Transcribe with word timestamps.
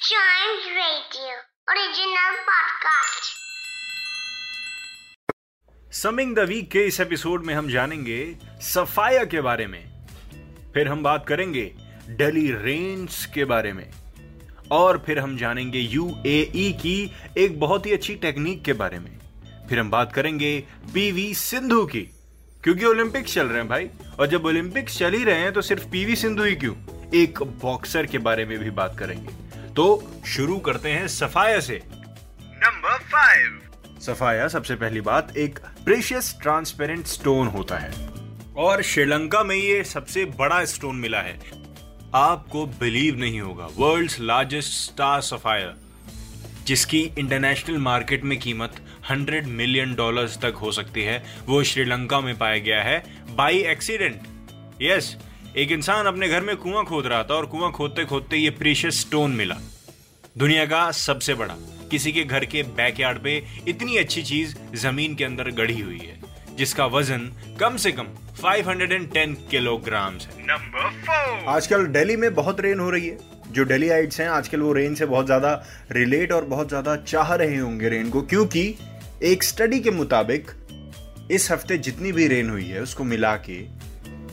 Giant 0.00 0.62
Radio. 0.76 1.34
Summing 5.92 6.36
the 6.36 6.38
week 6.38 6.70
के 6.70 6.86
इस 6.86 7.00
episode 7.00 7.44
में 7.44 7.54
हम 7.54 7.68
जानेंगे 7.68 8.36
सफाया 8.60 9.24
के 9.24 9.40
बारे 9.40 9.66
में। 9.66 10.06
फिर 10.74 10.88
हम 10.88 11.02
बात 11.02 11.26
करेंगे 11.28 11.74
डेली 12.08 12.52
रेंज 12.52 13.24
के 13.24 13.44
बारे 13.44 13.72
में। 13.72 13.90
और 14.70 15.02
फिर 15.06 15.18
हम 15.18 15.36
जानेंगे 15.36 15.78
यूएई 15.78 16.78
की 16.82 17.12
एक 17.38 17.60
बहुत 17.60 17.86
ही 17.86 17.92
अच्छी 17.92 18.14
टेक्निक 18.14 18.64
के 18.64 18.72
बारे 18.72 18.98
में। 18.98 19.18
फिर 19.68 19.78
हम 19.78 19.90
बात 19.90 20.12
करेंगे 20.12 20.64
पीवी 20.94 21.34
सिंधु 21.34 21.86
की। 21.86 22.02
क्योंकि 22.64 22.84
ओलंपिक्स 22.84 23.34
चल 23.34 23.46
रहे 23.46 23.58
हैं 23.58 23.68
भाई। 23.68 23.90
और 24.20 24.26
जब 24.26 24.46
ओलंपिक्स 24.46 24.98
चल 24.98 25.12
ही 25.12 25.24
रहे 25.24 25.38
हैं 25.38 25.52
तो 25.52 25.62
सिर्फ़ 25.62 25.84
पीवी 25.84 26.16
सिंधु 26.16 26.42
ही 26.42 26.54
क्यों? 26.54 26.74
एक 27.14 27.42
बॉक्सर 27.42 28.06
के 28.06 28.18
बारे 28.18 28.44
में 28.44 28.58
भी 28.58 28.70
बात 28.70 28.98
करेंगे। 28.98 29.49
तो 29.76 30.12
शुरू 30.26 30.58
करते 30.58 30.90
हैं 30.90 31.06
सफाया 31.08 31.60
से। 31.60 31.80
नंबर 31.84 32.98
फाइव 32.98 33.60
सफाया 34.00 34.48
सबसे 34.48 34.74
पहली 34.74 35.00
बात 35.00 35.36
एक 35.36 35.58
प्रेशियस 35.84 36.34
ट्रांसपेरेंट 36.42 37.06
स्टोन 37.06 37.46
होता 37.46 37.78
है। 37.78 38.08
और 38.56 38.82
श्रीलंका 38.82 39.42
में 39.44 39.56
ये 39.56 39.82
सबसे 39.84 40.24
बड़ा 40.38 40.64
स्टोन 40.64 40.96
मिला 40.96 41.20
है। 41.20 41.38
आपको 42.14 42.66
बिलीव 42.80 43.16
नहीं 43.16 43.40
होगा 43.40 43.68
वर्ल्ड्स 43.76 44.18
लार्जेस्ट 44.20 44.72
स्टार 44.72 45.20
सफायर 45.20 45.74
जिसकी 46.66 47.00
इंटरनेशनल 47.18 47.76
मार्केट 47.78 48.24
में 48.24 48.38
कीमत 48.38 48.80
100 49.10 49.46
मिलियन 49.46 49.94
डॉलर्स 49.94 50.36
तक 50.38 50.54
हो 50.62 50.72
सकती 50.72 51.02
है 51.02 51.22
वो 51.46 51.62
श्रीलंका 51.62 52.20
में 52.20 52.36
पाया 52.38 52.58
गया 52.58 52.82
है 52.82 53.02
बाई 53.36 53.58
एक्सीडेंट 53.66 54.20
यस 54.82 55.16
एक 55.50 55.70
इंसान 55.72 56.06
अपने 56.06 56.28
घर 56.28 56.40
में 56.40 56.56
कुआँ 56.56 56.84
खोद 56.84 57.06
रहा 57.06 57.22
था 57.22 57.34
और 57.34 57.46
कुआँ 57.46 57.70
खोदते 57.72 58.04
खोदते 58.04 58.36
ये 58.36 58.50
प्रीशियस 58.52 59.00
स्टोन 59.00 59.30
मिला। 59.30 59.54
दुनिया 60.38 60.64
का 60.66 60.90
सबसे 60.90 61.34
बड़ा, 61.34 61.54
किसी 61.90 62.12
के 62.12 62.24
घर 62.24 62.44
के 62.44 62.62
बैकयार्ड 62.62 63.18
पे 63.18 63.36
इतनी 63.68 63.96
अच्छी 63.98 64.22
चीज़ 64.22 64.54
ज़मीन 64.76 65.14
के 65.14 65.24
अंदर 65.24 65.50
गढ़ी 65.52 65.80
हुई 65.80 65.98
है, 65.98 66.18
जिसका 66.56 66.86
वज़न 66.88 67.30
कम 67.60 67.76
से 67.76 67.92
कम 67.92 68.06
510 68.36 69.34
किलोग्राम 69.50 70.14
है। 70.14 70.46
नंबर 70.46 71.44
आजकल 71.48 71.86
दिल्ली 71.88 72.16
में 72.16 72.34
बहुत 72.34 72.60
रेन 72.60 72.80
हो 72.80 72.88
रही 72.90 73.08
है। 73.08 73.18
जो 73.50 73.64
डेली 73.64 73.88
आइट्स 73.90 74.20
हैं, 74.20 74.28
आजकल 74.28 74.60
वो 74.60 74.72
रेन 74.72 74.94
से 74.94 75.06
बहुत 75.06 75.26
ज़्यादा 75.26 75.52
रिलेट 75.92 76.32
और 76.32 76.44
बहुत 76.46 76.68
ज़्यादा 76.68 76.96
चाह 76.98 77.34
रहे 77.34 77.56
होंगे 77.56 77.88
रेन 77.88 78.10
को, 78.10 78.22
क्योंकि 78.22 78.74
एक 79.24 79.42
स्टडी 79.42 79.80
के 79.80 79.90
मुताबिक 79.90 80.50
इस 81.30 81.50
हफ़्ते 81.52 81.78
जितनी 81.78 82.12
भी 82.12 82.26
रेन 82.28 82.50
हुई 82.50 82.64
है, 82.64 82.82
उसको 82.82 83.04
मिला 83.04 83.36
के 83.38 83.60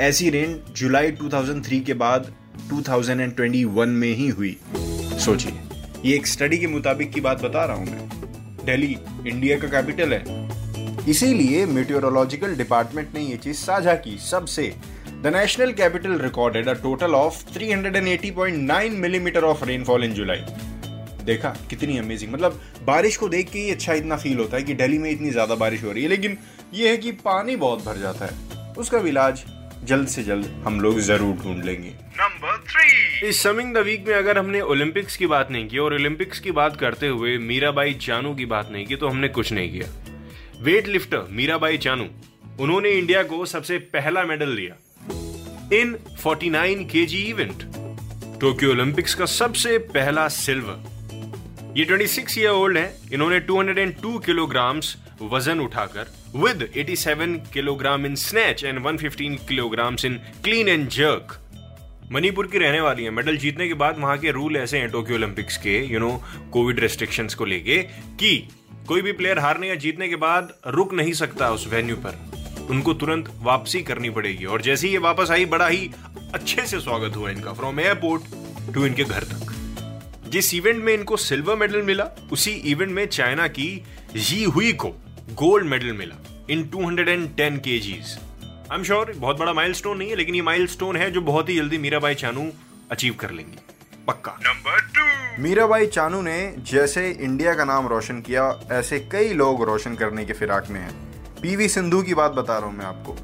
ऐसी 0.00 0.28
रेन 0.30 0.58
जुलाई 0.76 1.10
2003 1.10 1.80
के 1.84 1.94
बाद 1.94 2.26
2021 2.70 3.86
में 3.90 4.08
ही 4.08 4.28
हुई। 4.28 4.56
सोचिए, 5.18 5.52
ये 6.04 6.16
एक 6.16 6.26
स्टडी 6.26 6.58
के 6.58 6.66
मुताबिक 6.66 7.12
की 7.12 7.20
बात 7.20 7.42
बता 7.42 7.64
रहा 7.64 7.76
हूँ 7.76 7.86
मैं। 7.86 8.64
दिल्ली 8.66 8.96
इंडिया 9.28 9.58
का 9.58 9.68
कैपिटल 9.68 10.12
है। 10.12 10.24
इसीलिए 11.10 11.64
मेट्योरोलॉजिकल 11.66 12.56
डिपार्टमेंट 12.56 13.14
ने 13.14 13.20
ये 13.20 13.36
चीज़ 13.36 13.56
साझा 13.56 13.94
की। 13.96 14.16
सबसे 14.20 14.72
the 15.22 15.32
national 15.36 15.72
capital 15.72 16.18
recorded 16.18 16.68
a 16.68 16.74
total 16.74 17.14
of 17.14 17.42
380.9 17.54 18.92
millimetre 18.98 19.44
of 19.44 19.64
rainfall 19.64 20.04
in 20.04 20.14
July 20.14 20.44
देखा, 21.24 21.56
कितनी 21.70 21.98
अमेजिंग 21.98 22.32
मतलब 22.32 22.60
बारिश 22.84 23.16
को 23.16 23.28
देख 23.28 23.50
के 23.50 23.58
ही 23.58 23.70
अच्छा 23.70 23.92
इतना 23.94 24.16
फील 24.16 24.38
होता 24.38 24.56
है 24.56 24.62
कि 24.62 24.74
दिल्ली 24.74 24.98
में 24.98 25.10
इतनी 25.10 25.30
ज़्यादा 25.30 25.54
बारिश 25.54 25.84
हो 25.84 25.92
रही 25.92 26.02
है। 26.02 26.08
लेकिन 26.08 26.36
ये 26.74 26.90
है 26.90 26.96
कि 26.96 27.12
पानी 27.24 27.56
बहुत 27.56 27.84
भर 27.84 27.98
जाता 27.98 28.26
है। 28.26 28.74
उसका 28.78 28.98
इलाज 28.98 29.44
जल्द 29.84 30.08
से 30.08 30.22
जल्द 30.22 30.46
हम 30.66 30.80
लोग 30.80 30.98
ज़रूर 31.00 31.34
ढूंढ 31.36 31.64
लेंगे। 31.64 31.88
नंबर 32.18 32.56
थ्री 32.68 33.28
इस 33.28 33.42
समिंग 33.42 33.74
द 33.74 33.78
वीक 33.86 34.06
में 34.08 34.14
अगर 34.14 34.38
हमने 34.38 34.60
ओलंपिक्स 34.62 35.16
की 35.16 35.26
बात 35.26 35.50
नहीं 35.50 35.68
की 35.68 35.78
और 35.78 35.94
ओलंपिक्स 35.94 36.40
की 36.40 36.50
बात 36.52 36.76
करते 36.76 37.08
हुए 37.08 37.36
मीराबाई 37.40 37.94
चानू 38.00 38.34
की 38.34 38.46
बात 38.46 38.70
नहीं 38.72 38.86
की 38.86 38.96
तो 38.96 39.08
हमने 39.08 39.28
कुछ 39.28 39.52
नहीं 39.52 39.70
किया। 39.72 39.86
वेट 40.62 40.88
लिफ्टर 40.88 41.26
मीराबाई 41.32 41.78
चानू 41.78 42.06
उन्होंने 42.60 42.90
इंडिया 42.90 43.22
को 43.24 43.44
सबसे 43.46 43.78
पहला 43.94 44.24
मेडल 44.24 44.56
दिया। 44.56 44.74
In 45.72 45.96
49 46.18 46.84
KG 46.90 47.22
event 47.22 47.62
Tokyo 48.40 48.70
Olympics 48.70 49.14
का 49.14 49.26
सबसे 49.30 49.78
पहला 49.94 50.28
सिल्वर। 50.34 51.74
ये 51.76 51.84
26 51.86 52.38
ईयर 52.38 52.50
ओल्ड 52.50 52.78
है 52.78 52.86
इन्होंने 53.12 53.40
202 53.42 54.18
किलोग्राम्स 54.26 54.96
वज़न 55.22 55.60
उठाकर 55.60 56.12
with 56.36 56.68
87 56.76 57.36
kilogram 57.52 58.06
in 58.06 58.14
snatch 58.14 58.64
and 58.64 58.78
115 58.78 59.36
kilograms 59.48 60.04
in 60.04 60.14
clean 60.44 60.68
and 60.68 60.88
jerk 60.88 61.38
Manipur 62.12 62.46
की 62.46 62.58
रहने 62.58 62.80
वाली 62.80 63.04
है। 63.04 63.10
मेडल 63.10 63.36
जीतने 63.36 63.68
के 63.68 63.74
बाद 63.74 63.98
वहाँ 63.98 64.18
के 64.18 64.30
रूल 64.30 64.56
ऐसे 64.56 64.78
हैं 64.78 64.90
टोक्यो 64.90 65.16
ओलंपिक्स 65.16 65.56
के 65.56 65.78
यू 65.86 65.98
नो 65.98 66.10
कोविड 66.52 66.80
रेस्ट्रिक्शंस 66.80 67.34
को 67.34 67.44
लेके, 67.44 67.78
कि 67.78 68.48
कोई 68.88 69.02
भी 69.02 69.12
प्लेयर 69.12 69.38
हारने 69.38 69.68
या 69.68 69.74
जीतने 69.74 70.08
के 70.08 70.16
बाद 70.16 70.52
रुक 70.66 70.94
नहीं 70.94 71.12
सकता 71.12 71.50
उस 71.50 71.66
वेन्यू 71.68 71.96
पर। 71.96 72.66
उनको 72.70 72.94
तुरंत 72.94 73.32
वापसी 73.42 73.82
करनी 73.82 74.10
पड़ेगी। 74.10 74.44
और 74.44 74.62
जैसे 74.62 74.86
ही 74.86 74.92
ये 74.92 74.98
वापस 74.98 75.30
आई, 75.30 75.44
बड़ा 75.44 75.66
ही 75.66 75.90
अच्छे 76.34 76.66
से 76.66 76.80
स्वागत 76.80 77.16
हुआ 77.16 77.30
इनका 77.30 77.52
फ्रॉम 77.52 77.80
एयरपोर्ट 77.80 78.22
टू 78.74 78.86
इनके 78.86 79.04
घर 79.04 79.22
तक। 79.22 79.52
जिस 80.28 80.54
इवेंट 80.54 80.84
में 80.84 80.94
इनको 80.94 81.16
सिल्वर 81.16 81.56
मेडल 81.56 81.82
मिला, 81.82 82.04
उसी 82.32 82.50
इवेंट 82.50 82.92
में 82.92 83.06
चाइना 83.06 83.48
की 83.48 83.84
जी 84.16 84.44
हुई 84.44 84.72
को 84.72 84.94
गोल्ड 85.34 85.66
मेडल 85.66 85.92
मिला 85.92 86.16
in 86.50 86.62
210 86.70 87.58
KGs 87.58 88.18
I 88.72 88.78
am 88.78 88.82
sure 88.82 89.12
बहुत 89.16 89.38
बड़ा 89.38 89.52
माइलस्टोन 89.52 89.98
नहीं 89.98 90.10
है 90.10 90.16
लेकिन 90.16 90.34
ये 90.34 90.42
माइलस्टोन 90.42 90.96
है 90.96 91.10
जो 91.10 91.20
बहुत 91.20 91.48
ही 91.48 91.56
जल्दी 91.56 91.78
मीराबाई 91.78 92.14
चानू 92.14 92.50
अचीव 92.90 93.14
कर 93.14 93.30
लेंगी। 93.30 93.58
पक्का। 94.06 94.32
नंबर 94.42 94.80
टू 94.80 95.42
मीराबाई 95.42 95.86
चानू 95.86 96.20
ने 96.22 96.54
जैसे 96.70 97.10
इंडिया 97.10 97.54
का 97.54 97.64
नाम 97.64 97.86
रोशन 97.86 98.20
किया 98.20 98.48
ऐसे 98.72 98.98
कई 99.12 99.32
लोग 99.32 99.64
रोशन 99.64 99.94
करने 99.94 100.24
के 100.24 100.32
फिराक 100.32 100.70
में 100.70 100.80
हैं। 100.80 100.94
पीवी 101.42 101.68
सिंधु 101.68 102.02
की 102.02 102.14
बात 102.14 102.32
बता 102.32 102.58
रहा 102.58 102.66
हूँ 102.66 102.76
मैं 102.76 102.86
आपको। 102.86 103.16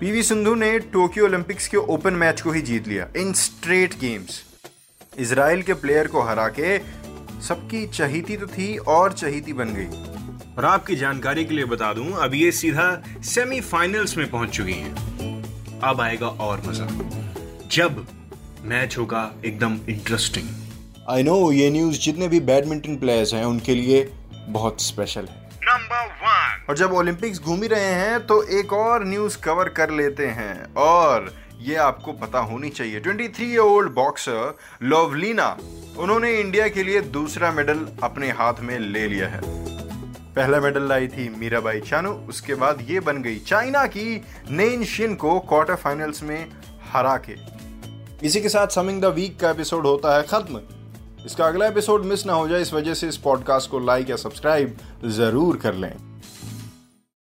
पीवी 0.00 0.22
सिंधु 0.22 0.54
ने 0.54 0.78
टोक्यो 0.78 1.24
ओलंपिक्स 1.24 1.68
के 1.68 1.76
ओपन 1.76 2.14
मैच 2.14 2.40
को 2.40 2.50
ही 2.50 2.62
जीत 2.62 2.88
लिया 2.88 3.08
इन 3.16 3.32
स्ट्रेट 3.32 3.98
गेम्स 4.00 4.42
इसराइल 5.18 5.62
के 5.62 5.74
प्लेयर 5.74 6.06
को 6.06 6.22
हरा 6.22 6.48
के 6.48 6.78
सबकी 7.42 7.86
चहीती 7.86 8.36
तो 8.36 8.46
थी 8.46 8.76
और 8.76 9.12
चहीती 9.12 9.52
बन 9.52 9.74
गई। 9.74 10.13
और 10.58 10.64
आपकी 10.64 10.96
जानकारी 10.96 11.44
के 11.44 11.54
लिए 11.54 11.64
बता 11.64 11.92
दूँ 11.92 12.12
अब 12.12 12.34
ये 12.34 12.52
सीधा 12.52 13.02
सेमीफाइनल्स 13.24 14.16
में 14.16 14.30
पहुँच 14.30 14.50
चुकी 14.50 14.72
हैं। 14.72 15.80
अब 15.80 16.00
आएगा 16.00 16.26
और 16.26 16.62
मज़ा। 16.66 16.86
जब 17.72 18.06
मैच 18.64 18.98
होगा 18.98 19.30
एकदम 19.44 19.78
इंटरेस्टिंग 19.88 20.48
आई 21.10 21.22
नो 21.22 21.52
ये 21.52 21.70
न्यूज़ 21.70 21.98
जितने 22.00 22.28
भी 22.28 22.40
बैडमिंटन 22.40 22.96
प्लेयर्स 22.96 23.34
हैं 23.34 23.44
उनके 23.44 23.74
लिए 23.74 24.12
बहुत 24.48 24.82
स्पेशल 24.82 25.20
है। 25.20 25.42
नंबर 25.62 26.06
वन 26.22 26.64
और 26.68 26.76
जब 26.76 26.92
ओलंपिक्स 26.92 27.40
घूम 27.40 27.62
ही 27.62 27.68
रहे 27.68 27.92
हैं 27.94 28.26
तो 28.26 28.42
एक 28.58 28.72
और 28.72 29.04
न्यूज़ 29.04 29.38
कवर 29.38 29.68
कर 29.68 29.90
लेते 29.90 30.26
हैं। 30.26 30.74
और 30.74 31.34
ये 31.60 31.74
आपको 31.76 32.12
पता 32.12 32.38
होनी 32.38 32.68
चाहिए। 32.68 33.00
23 33.00 33.28
थ्री 33.28 33.56
ओल्ड 33.56 33.92
बॉक्सर 33.92 34.56
लोवलीना 34.82 35.56
उन्होंने 35.98 36.32
इंडिया 36.32 36.68
के 36.68 36.82
लिए 36.82 37.00
दूसरा 37.00 37.52
मेडल 37.52 37.86
अपने 38.02 38.30
हाथ 38.30 38.60
में 38.60 38.78
ले 38.78 39.06
लिया 39.08 39.28
है। 39.28 39.63
पहला 40.36 40.60
मेडल 40.60 40.88
लाई 40.88 41.08
थी 41.08 41.28
मीराबाई 41.38 41.80
चानू, 41.80 42.10
उसके 42.28 42.54
बाद 42.54 42.78
ये 42.88 43.00
बन 43.00 43.22
गई 43.22 43.38
चाइना 43.38 43.84
की 43.86 44.22
नेन 44.50 44.84
शिन 44.84 45.14
को 45.14 45.38
क्वार्टर 45.40 45.74
फाइनल्स 45.76 46.22
में 46.22 46.46
हरा 46.92 47.16
के 47.28 47.36
इसी 48.22 48.40
के 48.40 48.48
साथ 48.48 48.74
समिंग 48.74 49.00
द 49.02 49.14
वीक 49.14 49.38
का 49.40 49.50
एपिसोड 49.50 49.86
होता 49.86 50.16
है 50.16 50.22
खत्म। 50.22 50.60
इसका 51.26 51.46
अगला 51.46 51.66
एपिसोड 51.66 52.04
मिस 52.04 52.26
ना 52.26 52.32
हो 52.32 52.48
जाए, 52.48 52.62
इस 52.62 52.72
वजह 52.74 52.94
से 52.94 53.08
इस 53.08 53.16
पॉडकास्ट 53.16 53.70
को 53.70 53.78
लाइक 53.78 54.10
या 54.10 54.16
सब्सक्राइब 54.16 54.76
ज़रूर 55.06 55.56
कर 55.56 55.74
लें। 55.74 56.13